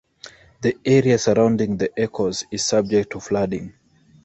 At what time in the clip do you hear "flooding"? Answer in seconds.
3.19-3.75